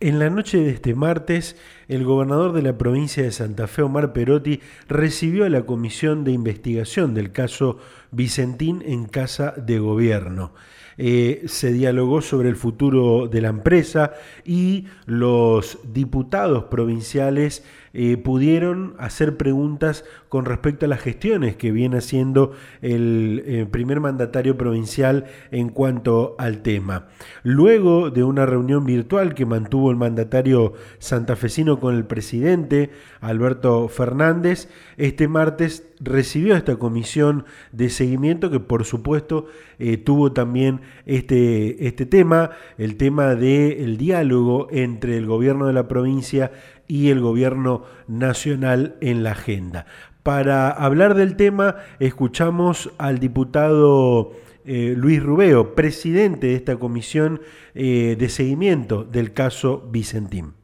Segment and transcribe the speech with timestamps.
[0.00, 1.56] En la noche de este martes,
[1.88, 6.32] el gobernador de la provincia de Santa Fe, Omar Perotti, recibió a la comisión de
[6.32, 7.78] investigación del caso
[8.10, 10.52] Vicentín en Casa de Gobierno.
[11.00, 14.14] Eh, se dialogó sobre el futuro de la empresa
[14.44, 17.62] y los diputados provinciales
[17.94, 22.52] eh, pudieron hacer preguntas con respecto a las gestiones que viene haciendo
[22.82, 27.06] el eh, primer mandatario provincial en cuanto al tema.
[27.44, 34.68] Luego de una reunión virtual que mantuvo el mandatario santafesino con el presidente Alberto Fernández,
[34.96, 39.46] este martes recibió esta comisión de seguimiento que por supuesto
[39.78, 45.88] eh, tuvo también este, este tema, el tema del diálogo entre el gobierno de la
[45.88, 46.52] provincia
[46.86, 49.86] y el gobierno nacional en la agenda.
[50.22, 54.32] Para hablar del tema, escuchamos al diputado
[54.70, 57.40] eh, Luis Rubeo, presidente de esta comisión
[57.74, 60.57] eh, de seguimiento del caso Vicentín.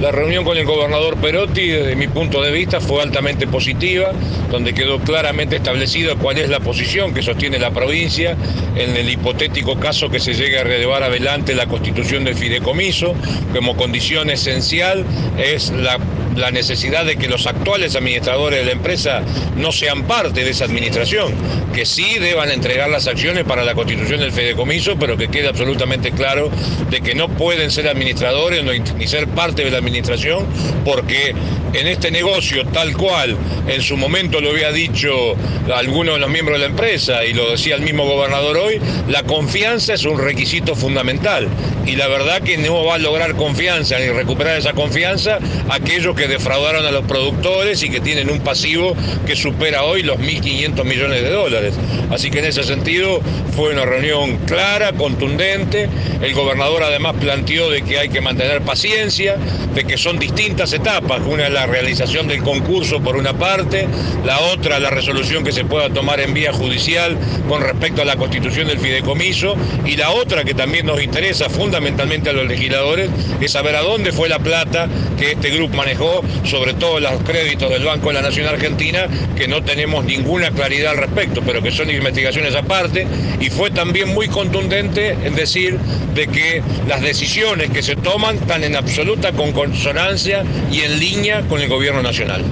[0.00, 4.10] La reunión con el gobernador Perotti, desde mi punto de vista, fue altamente positiva,
[4.50, 8.36] donde quedó claramente establecido cuál es la posición que sostiene la provincia
[8.74, 13.14] en el hipotético caso que se llegue a relevar adelante la constitución del fideicomiso.
[13.54, 15.04] Como condición esencial
[15.38, 15.98] es la
[16.36, 19.22] la necesidad de que los actuales administradores de la empresa
[19.56, 21.32] no sean parte de esa administración,
[21.74, 26.12] que sí deban entregar las acciones para la constitución del fideicomiso, pero que quede absolutamente
[26.12, 26.50] claro
[26.90, 28.64] de que no pueden ser administradores
[28.96, 30.46] ni ser parte de la administración,
[30.84, 31.34] porque
[31.74, 35.34] en este negocio, tal cual en su momento lo había dicho
[35.74, 39.24] algunos de los miembros de la empresa y lo decía el mismo gobernador hoy, la
[39.24, 41.48] confianza es un requisito fundamental.
[41.86, 46.23] Y la verdad que no va a lograr confianza ni recuperar esa confianza aquellos que
[46.28, 48.94] defraudaron a los productores y que tienen un pasivo
[49.26, 51.74] que supera hoy los 1.500 millones de dólares.
[52.10, 53.20] Así que en ese sentido
[53.56, 55.88] fue una reunión clara, contundente.
[56.22, 59.36] El gobernador además planteó de que hay que mantener paciencia,
[59.74, 61.20] de que son distintas etapas.
[61.26, 63.86] Una es la realización del concurso por una parte,
[64.24, 67.16] la otra la resolución que se pueda tomar en vía judicial
[67.48, 72.30] con respecto a la constitución del fideicomiso y la otra que también nos interesa fundamentalmente
[72.30, 73.10] a los legisladores
[73.40, 76.13] es saber a dónde fue la plata que este grupo manejó
[76.44, 80.92] sobre todo los créditos del Banco de la Nación Argentina, que no tenemos ninguna claridad
[80.92, 83.06] al respecto, pero que son investigaciones aparte,
[83.40, 85.78] y fue también muy contundente en decir
[86.14, 91.60] de que las decisiones que se toman están en absoluta consonancia y en línea con
[91.60, 92.42] el gobierno nacional.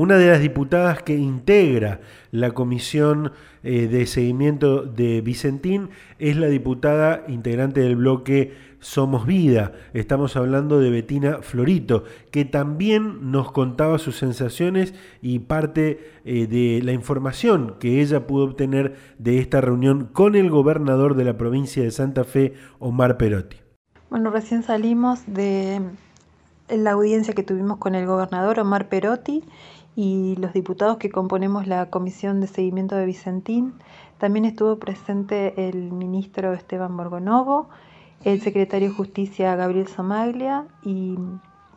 [0.00, 1.98] Una de las diputadas que integra
[2.30, 3.32] la comisión
[3.64, 9.72] eh, de seguimiento de Vicentín es la diputada integrante del bloque Somos Vida.
[9.94, 16.80] Estamos hablando de Betina Florito, que también nos contaba sus sensaciones y parte eh, de
[16.84, 21.82] la información que ella pudo obtener de esta reunión con el gobernador de la provincia
[21.82, 23.56] de Santa Fe, Omar Perotti.
[24.10, 25.82] Bueno, recién salimos de
[26.68, 29.42] la audiencia que tuvimos con el gobernador Omar Perotti
[30.00, 33.74] y los diputados que componemos la Comisión de Seguimiento de Vicentín.
[34.18, 37.68] También estuvo presente el ministro Esteban Borgonovo,
[38.22, 41.18] el secretario de Justicia Gabriel Somaglia y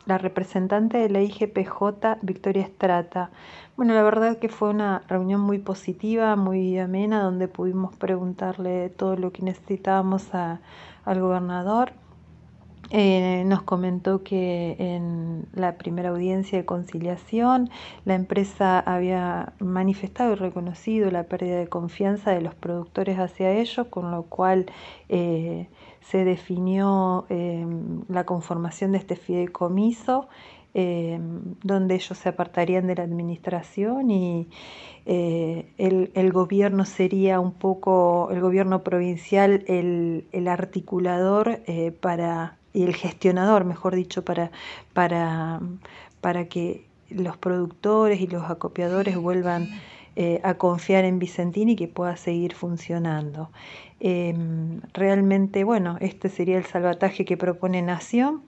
[0.06, 3.32] la representante de la IGPJ Victoria Estrata.
[3.76, 9.16] Bueno, la verdad que fue una reunión muy positiva, muy amena, donde pudimos preguntarle todo
[9.16, 11.90] lo que necesitábamos al gobernador.
[12.94, 17.70] Eh, nos comentó que en la primera audiencia de conciliación
[18.04, 23.86] la empresa había manifestado y reconocido la pérdida de confianza de los productores hacia ellos,
[23.88, 24.66] con lo cual
[25.08, 25.68] eh,
[26.02, 27.66] se definió eh,
[28.08, 30.28] la conformación de este fideicomiso,
[30.74, 34.48] donde ellos se apartarían de la administración y
[35.04, 41.60] el, el, gobierno sería un poco, el gobierno provincial, el, el articulador
[42.00, 44.50] para y el gestionador, mejor dicho, para,
[44.92, 45.60] para,
[46.20, 49.68] para que los productores y los acopiadores vuelvan
[50.14, 53.50] eh, a confiar en Vicentini y que pueda seguir funcionando.
[54.00, 58.42] Em, realmente, bueno, este sería el salvataje que propone Nación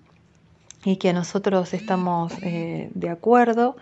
[0.84, 3.76] y que nosotros estamos eh, de acuerdo,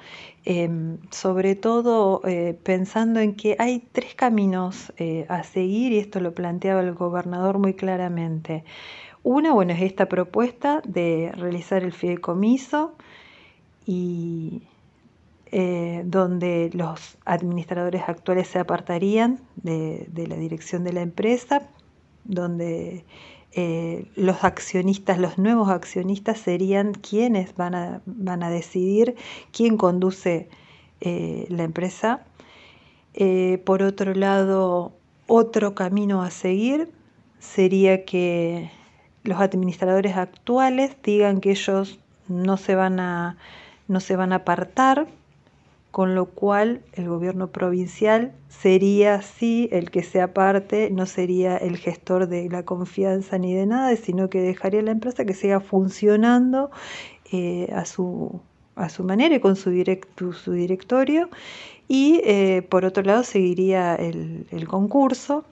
[0.45, 4.93] em, sobre todo eh, pensando en que hay tres caminos
[5.29, 8.65] a seguir y esto lo planteaba el gobernador muy claramente.
[9.25, 12.95] Una, bueno, es esta propuesta de realizar el fideicomiso
[13.87, 14.63] y
[15.53, 21.69] eh, donde los administradores actuales se apartarían de, la dirección de la empresa,
[22.25, 23.05] donde
[23.53, 29.15] eh, los accionistas, los nuevos accionistas serían quienes van a, van a decidir
[29.53, 30.49] quién conduce
[31.01, 32.25] eh, la empresa.
[33.65, 34.95] por otro lado,
[35.29, 36.91] otro camino a seguir
[37.39, 38.71] sería que
[39.25, 41.99] los administradores actuales digan que ellos
[42.29, 43.37] no se van a,
[43.89, 45.07] no se van a apartar,
[45.91, 51.77] con lo cual el gobierno provincial sería sí el que se aparte, no sería el
[51.77, 56.71] gestor de la confianza ni de nada, sino que dejaría la empresa que siga funcionando
[57.31, 58.41] eh, a, su,
[58.75, 61.29] a su manera y con su, directorio.
[61.89, 65.45] Y eh, por otro lado seguiría el, el concurso.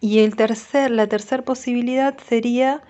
[0.00, 2.82] Y el tercer, la tercera posibilidad sería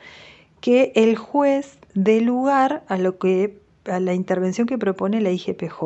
[0.60, 5.82] que el juez dé lugar a lo que a la intervención que propone la IGPJ.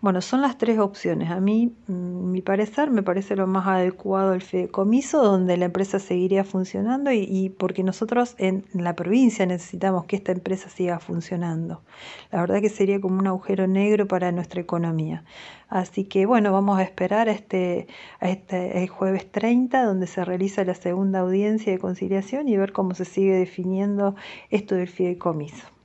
[0.00, 1.28] Bueno, son las tres opciones.
[1.32, 5.98] A mí, mm, mi parecer, me parece lo más adecuado el fideicomiso, donde la empresa
[5.98, 11.82] seguiría funcionando y, porque nosotros en la provincia necesitamos que esta empresa siga funcionando.
[12.30, 15.24] La verdad que sería como un agujero negro para nuestra economía.
[15.68, 17.88] Así que bueno, vamos a esperar este,
[18.20, 23.04] este jueves 30, donde se realiza la segunda audiencia de conciliación y ver cómo se
[23.04, 24.14] sigue definiendo
[24.50, 25.77] esto del fideicomiso.